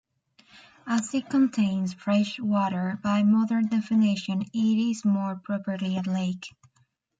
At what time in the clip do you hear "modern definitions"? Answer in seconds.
3.21-4.49